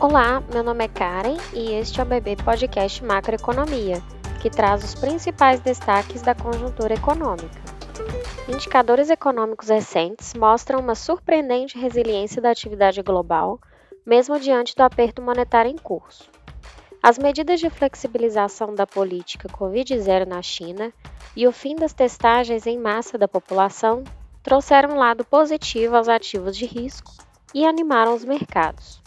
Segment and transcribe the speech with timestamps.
[0.00, 4.00] Olá, meu nome é Karen e este é o BB Podcast Macroeconomia,
[4.40, 7.60] que traz os principais destaques da conjuntura econômica.
[8.48, 13.58] Indicadores econômicos recentes mostram uma surpreendente resiliência da atividade global,
[14.06, 16.30] mesmo diante do aperto monetário em curso.
[17.02, 20.92] As medidas de flexibilização da política Covid-0 na China
[21.34, 24.04] e o fim das testagens em massa da população
[24.44, 27.10] trouxeram um lado positivo aos ativos de risco
[27.52, 29.02] e animaram os mercados.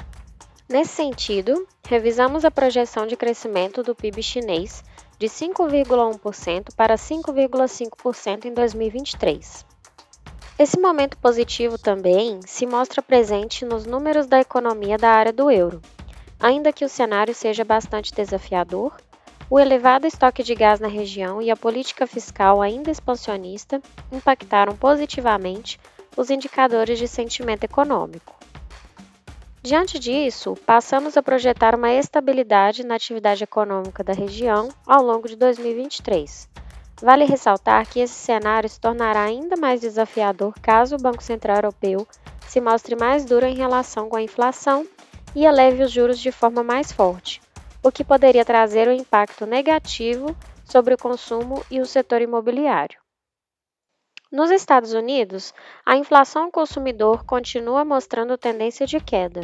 [0.71, 4.81] Nesse sentido, revisamos a projeção de crescimento do PIB chinês
[5.19, 9.65] de 5,1% para 5,5% em 2023.
[10.57, 15.81] Esse momento positivo também se mostra presente nos números da economia da área do euro.
[16.39, 18.95] Ainda que o cenário seja bastante desafiador,
[19.49, 25.77] o elevado estoque de gás na região e a política fiscal ainda expansionista impactaram positivamente
[26.15, 28.39] os indicadores de sentimento econômico.
[29.63, 35.35] Diante disso, passamos a projetar uma estabilidade na atividade econômica da região ao longo de
[35.35, 36.49] 2023.
[36.99, 42.07] Vale ressaltar que esse cenário se tornará ainda mais desafiador caso o Banco Central Europeu
[42.47, 44.83] se mostre mais duro em relação com a inflação
[45.35, 47.39] e eleve os juros de forma mais forte,
[47.83, 53.00] o que poderia trazer um impacto negativo sobre o consumo e o setor imobiliário.
[54.31, 55.53] Nos Estados Unidos,
[55.85, 59.41] a inflação ao consumidor continua mostrando tendência de queda,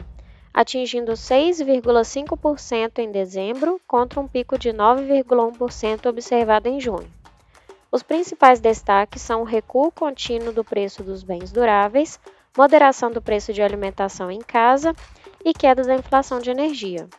[0.54, 7.12] atingindo 6,5% em dezembro contra um pico de 9,1% observado em junho.
[7.92, 12.18] Os principais destaques são o recuo contínuo do preço dos bens duráveis,
[12.58, 14.96] moderação do preço de alimentação em casa
[15.44, 17.10] e queda da inflação de energia.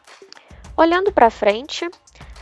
[0.74, 1.86] Olhando para frente,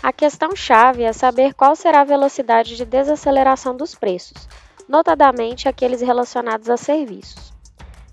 [0.00, 4.48] a questão-chave é saber qual será a velocidade de desaceleração dos preços,
[4.88, 7.52] notadamente aqueles relacionados a serviços.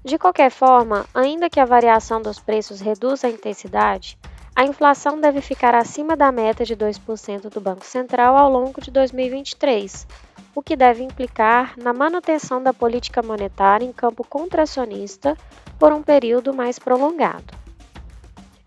[0.03, 4.17] De qualquer forma, ainda que a variação dos preços reduza a intensidade,
[4.55, 8.91] a inflação deve ficar acima da meta de 2% do Banco Central ao longo de
[8.91, 10.05] 2023,
[10.53, 15.35] o que deve implicar na manutenção da política monetária em campo contracionista
[15.79, 17.53] por um período mais prolongado.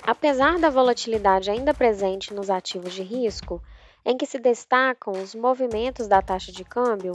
[0.02, 3.62] Apesar da volatilidade ainda presente nos ativos de risco,
[4.06, 7.10] em que se destacam os movimentos da taxa de câmbio,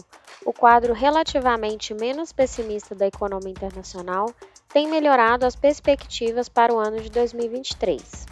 [0.46, 4.25] o quadro relativamente menos pessimista da economia internacional
[4.68, 8.25] tem melhorado as perspectivas para o ano de 2023.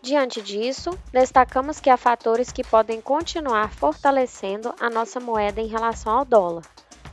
[0.00, 6.18] Diante disso, destacamos que há fatores que podem continuar fortalecendo a nossa moeda em relação
[6.18, 6.62] ao dólar,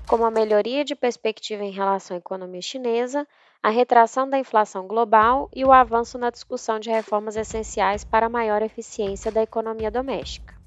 [0.08, 3.28] como a melhoria de perspectiva em relação à economia chinesa,
[3.62, 8.30] a retração da inflação global e o avanço na discussão de reformas essenciais para a
[8.30, 10.61] maior eficiência da economia doméstica.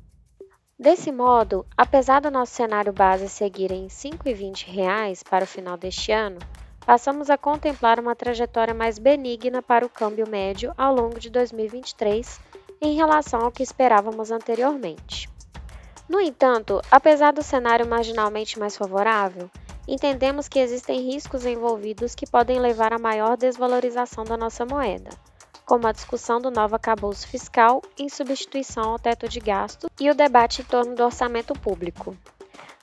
[0.84, 6.12] Desse modo, apesar do nosso cenário base seguir em R$ 5,20 para o final deste
[6.12, 6.38] ano,
[6.84, 12.38] passamos a contemplar uma trajetória mais benigna para o câmbio médio ao longo de 2023
[12.82, 15.26] em relação ao que esperávamos anteriormente.
[16.06, 19.50] No entanto, apesar do cenário marginalmente mais favorável,
[19.88, 25.08] entendemos que existem riscos envolvidos que podem levar a maior desvalorização da nossa moeda,
[25.64, 30.14] como a discussão do novo acabouço fiscal em substituição ao teto de gasto e o
[30.14, 32.16] debate em torno do orçamento público.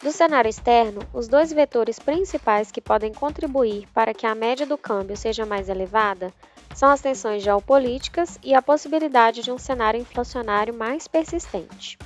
[0.02, 4.78] Do cenário externo, os dois vetores principais que podem contribuir para que a média do
[4.78, 6.34] câmbio seja mais elevada
[6.74, 12.00] são as tensões geopolíticas e a possibilidade de um cenário inflacionário mais persistente.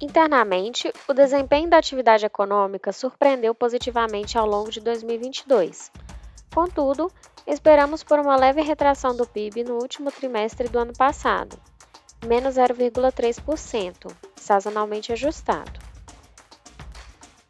[0.00, 5.90] Internamente, o desempenho da atividade econômica surpreendeu positivamente ao longo de 2022.
[6.52, 7.10] Contudo,
[7.46, 11.58] esperamos por uma leve retração do PIB no último trimestre do ano passado,
[12.24, 15.80] menos 0,3%, sazonalmente ajustado.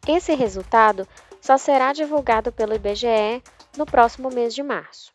[0.07, 1.07] Esse resultado
[1.41, 3.41] só será divulgado pelo IBGE
[3.77, 5.13] no próximo mês de março.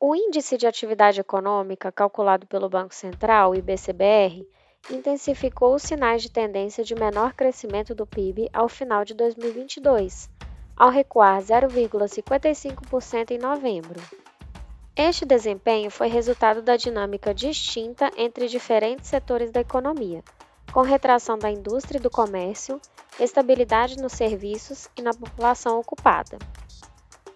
[0.00, 4.48] O Índice de Atividade Econômica, calculado pelo Banco Central, IBCBR,
[4.90, 10.30] intensificou os sinais de tendência de menor crescimento do PIB ao final de 2022,
[10.80, 14.00] ao recuar 0,55% em novembro.
[14.96, 20.24] Este desempenho foi resultado da dinâmica distinta entre diferentes setores da economia,
[20.72, 22.80] com retração da indústria e do comércio,
[23.18, 26.38] estabilidade nos serviços e na população ocupada.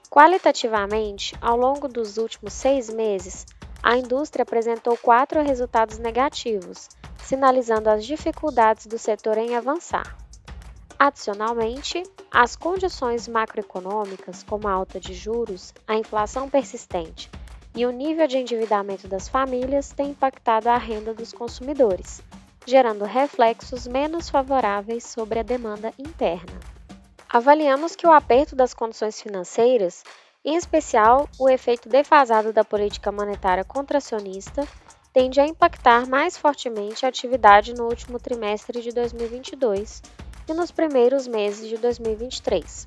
[0.09, 3.45] Qualitativamente, ao longo dos últimos seis meses,
[3.83, 6.89] a indústria apresentou quatro resultados negativos,
[7.23, 10.24] sinalizando as dificuldades do setor em avançar.
[10.99, 17.31] Adicionalmente, as condições macroeconômicas, como a alta de juros, a inflação persistente
[17.75, 22.23] e o nível de endividamento das famílias, têm impactado a renda dos consumidores,
[22.65, 26.61] gerando reflexos menos favoráveis sobre a demanda interna.
[27.29, 30.05] Avaliamos que o aperto das condições financeiras
[30.45, 34.69] Em especial, o efeito defasado da política monetária contracionista
[35.13, 40.03] tende a impactar mais fortemente a atividade no último trimestre de 2022
[40.49, 42.87] e nos primeiros meses de 2023.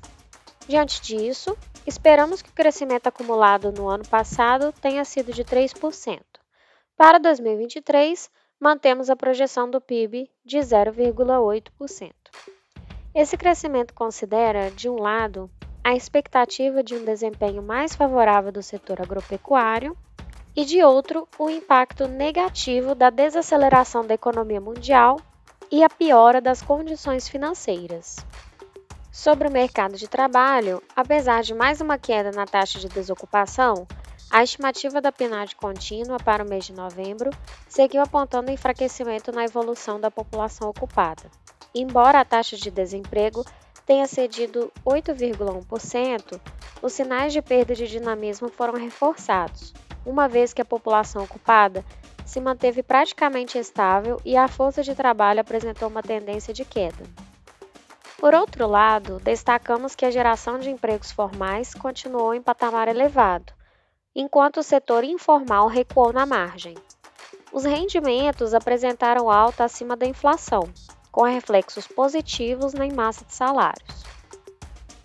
[0.68, 1.56] Diante disso,
[1.86, 6.20] esperamos que o crescimento acumulado no ano passado tenha sido de 3%.
[6.96, 12.12] Para 2023, mantemos a projeção do PIB de 0,8%.
[13.14, 15.50] Esse crescimento considera, de um lado,
[15.82, 19.96] a expectativa de um desempenho mais favorável do setor agropecuário
[20.54, 25.18] e, de outro, o impacto negativo da desaceleração da economia mundial
[25.70, 28.16] e a piora das condições financeiras.
[29.12, 33.86] Sobre o mercado de trabalho, apesar de mais uma queda na taxa de desocupação,
[34.30, 37.30] a estimativa da PNAD contínua para o mês de novembro
[37.68, 41.30] seguiu apontando enfraquecimento na evolução da população ocupada.
[41.74, 43.44] Embora a taxa de desemprego
[43.86, 46.40] tenha cedido 8,1%,
[46.82, 49.72] os sinais de perda de dinamismo foram reforçados,
[50.04, 51.84] uma vez que a população ocupada
[52.28, 57.02] se manteve praticamente estável e a força de trabalho apresentou uma tendência de queda.
[58.18, 63.50] Por outro lado, destacamos que a geração de empregos formais continuou em patamar elevado,
[64.14, 66.74] enquanto o setor informal recuou na margem.
[67.50, 70.68] Os rendimentos apresentaram alta acima da inflação,
[71.10, 74.04] com reflexos positivos na massa de salários.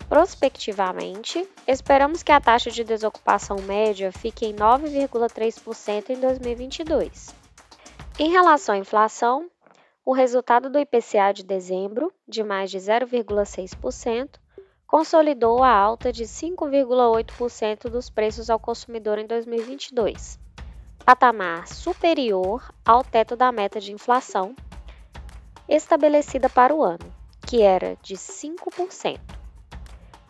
[0.08, 7.34] Prospectivamente, esperamos que a taxa de desocupação média fique em 9,3% em 2022.
[8.18, 9.50] Em relação à inflação,
[10.04, 14.38] o resultado do IPCA de dezembro, de mais de 0,6%,
[14.86, 20.38] consolidou a alta de 5,8% dos preços ao consumidor em 2022,
[21.04, 24.54] patamar superior ao teto da meta de inflação
[25.68, 27.12] estabelecida para o ano,
[27.46, 29.33] que era de 5%.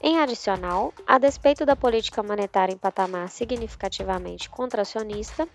[0.07, 5.49] Em adicional, a despeito da política monetária em patamar significativamente contracionista,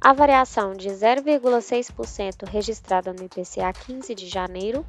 [0.00, 4.84] a variação de 0,6% registrada no IPCA 15 de janeiro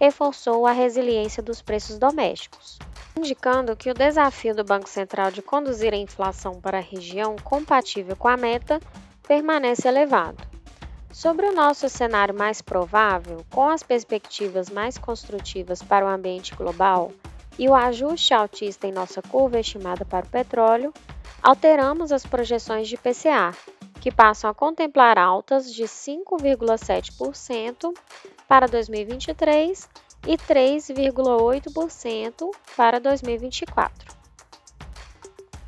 [0.00, 2.80] reforçou a resiliência dos preços domésticos,
[3.16, 8.16] indicando que o desafio do Banco Central de conduzir a inflação para a região compatível
[8.16, 8.80] com a meta
[9.22, 10.42] permanece elevado.
[11.12, 17.12] Sobre o nosso cenário mais provável, com as perspectivas mais construtivas para o ambiente global,
[17.58, 20.94] e o ajuste altista em nossa curva estimada para o petróleo,
[21.42, 23.52] alteramos as projeções de PCA,
[24.00, 27.92] que passam a contemplar altas de 5,7%
[28.46, 29.88] para 2023
[30.26, 34.16] e 3,8% para 2024.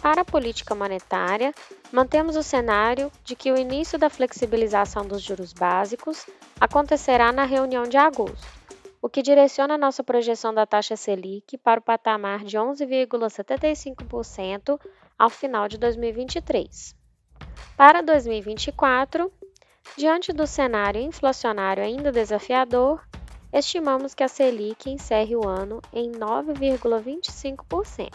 [0.00, 1.52] Para a política monetária,
[1.92, 6.25] mantemos o cenário de que o início da flexibilização dos juros básicos
[6.58, 8.59] acontecerá na reunião de agosto
[9.02, 14.79] o que direciona nossa projeção da taxa Selic para o patamar de 11,75%
[15.19, 16.94] ao final de 2023.
[17.76, 19.32] Para 2024,
[19.97, 23.05] diante do cenário inflacionário ainda desafiador,
[23.52, 28.12] estimamos que a Selic encerre o ano em 9,25%.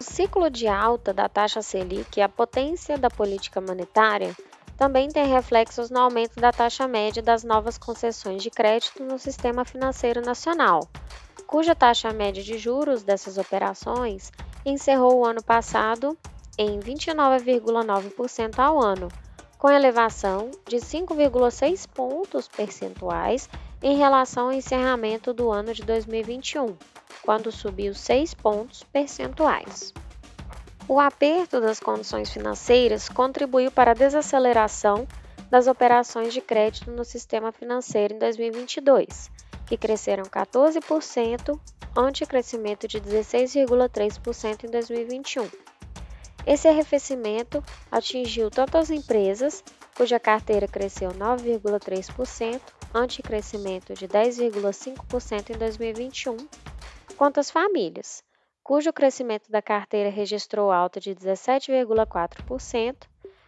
[0.00, 4.34] O ciclo de alta da taxa Selic e a potência da política monetária
[4.78, 9.64] também tem reflexos no aumento da taxa média das novas concessões de crédito no sistema
[9.64, 10.88] financeiro nacional,
[11.48, 14.30] cuja taxa média de juros dessas operações
[14.64, 16.16] encerrou o ano passado
[16.56, 19.08] em 29,9% ao ano,
[19.58, 23.48] com elevação de 5,6 pontos percentuais
[23.82, 26.76] em relação ao encerramento do ano de 2021,
[27.22, 29.92] quando subiu 6 pontos percentuais.
[30.90, 35.06] O aperto das condições financeiras contribuiu para a desaceleração
[35.50, 39.30] das operações de crédito no sistema financeiro em 2022,
[39.66, 41.60] que cresceram 14%
[41.94, 45.46] ante crescimento de 16,3% em 2021.
[46.46, 49.62] Esse arrefecimento atingiu tanto as empresas,
[49.94, 52.62] cuja carteira cresceu 9,3%,
[52.94, 56.38] ante crescimento de 10,5% em 2021,
[57.18, 58.22] quanto as famílias,
[58.68, 62.96] cujo crescimento da carteira registrou alta de 17,4%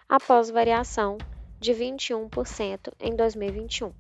[0.09, 1.19] após variação
[1.59, 3.93] de 21% em 2021.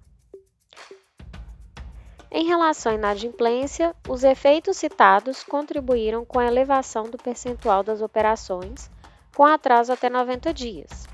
[2.30, 8.90] Em relação à inadimplência, os efeitos citados contribuíram com a elevação do percentual das operações
[9.36, 11.06] com atraso até 90 dias.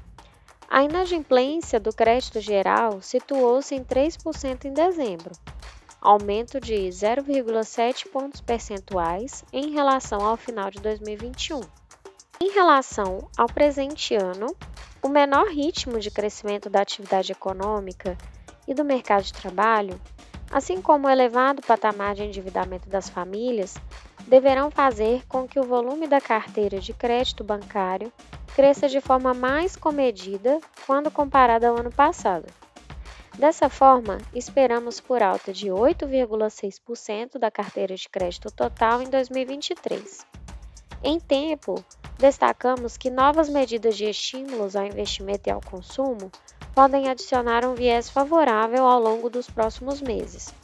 [0.71, 5.33] A inadimplência do crédito geral situou-se em 3% em dezembro,
[6.01, 11.61] aumento de 0,7 pontos percentuais em relação ao final de 2021.
[12.41, 14.55] Em relação ao presente ano,
[15.03, 18.17] o menor ritmo de crescimento da atividade econômica
[18.69, 20.01] e do mercado de trabalho
[20.51, 23.75] assim como o elevado patamar de endividamento das famílias,
[24.27, 28.13] deverão fazer com que o volume da carteira de crédito bancário
[28.55, 32.47] cresça de forma mais comedida quando comparada ao ano passado.
[33.39, 40.27] Dessa forma, esperamos por alta de 8,6% da carteira de crédito total em 2023.
[41.05, 41.85] Em tempo,
[42.19, 46.33] destacamos que novas medidas de estímulos ao investimento e ao consumo
[46.75, 50.55] podem adicionar um viés favorável ao longo dos próximos meses,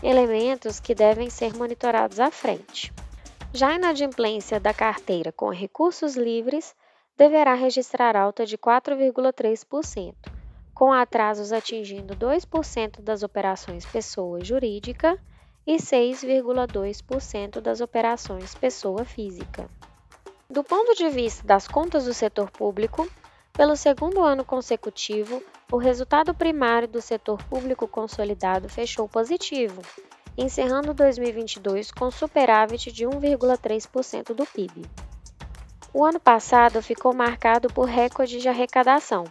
[0.00, 2.92] elementos que devem ser monitorados à frente.
[3.52, 6.76] Já a inadimplência da carteira com recursos livres
[7.16, 10.14] deverá registrar alta de 4,3%,
[10.74, 15.18] com atrasos atingindo 2% das operações pessoa jurídica
[15.66, 19.68] e 6,2% das operações pessoa física.
[20.50, 23.08] Do ponto de vista das contas do setor público,
[23.52, 29.80] pelo segundo ano consecutivo, o resultado primário do setor público consolidado fechou positivo,
[30.36, 34.82] encerrando 2022 com superávit de 1,3% do PIB.
[35.92, 39.24] O ano passado ficou marcado por recorde de arrecadação,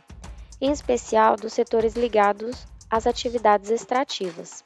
[0.63, 4.63] em especial dos setores ligados às atividades extrativas.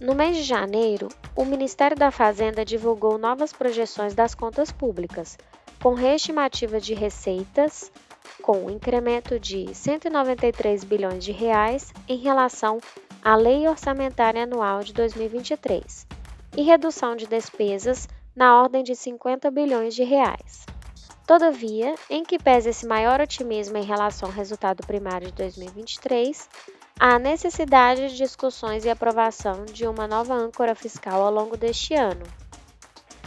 [0.00, 5.36] No mês de janeiro, o Ministério da Fazenda divulgou novas projeções das contas públicas,
[5.82, 7.90] com reestimativa de receitas
[8.40, 12.78] com incremento de 193 bilhões de reais em relação
[13.20, 16.06] à Lei Orçamentária Anual de 2023
[16.56, 20.69] e redução de despesas na ordem de 50 bilhões de reais.
[21.30, 26.48] Todavia, em que pese esse maior otimismo em relação ao resultado primário de 2023,
[26.98, 32.24] há necessidade de discussões e aprovação de uma nova âncora fiscal ao longo deste ano.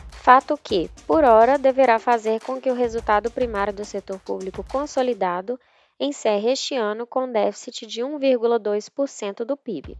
[0.10, 5.58] Fato que, por hora, deverá fazer com que o resultado primário do setor público consolidado
[5.98, 9.98] encerre este ano com déficit de 1,2% do PIB.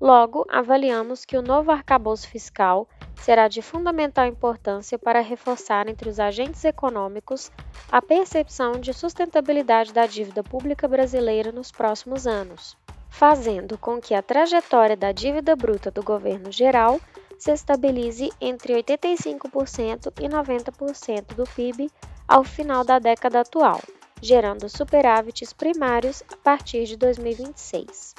[0.00, 6.20] Logo, avaliamos que o novo arcabouço fiscal será de fundamental importância para reforçar entre os
[6.20, 7.50] agentes econômicos
[7.90, 12.76] a percepção de sustentabilidade da dívida pública brasileira nos próximos anos,
[13.08, 17.00] fazendo com que a trajetória da dívida bruta do governo geral
[17.38, 21.90] se estabilize entre 85% e 90% do PIB
[22.26, 23.80] ao final da década atual,
[24.20, 28.14] gerando superávites primários a partir de 2026.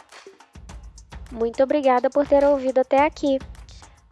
[1.32, 3.38] Muito obrigada por ter ouvido até aqui.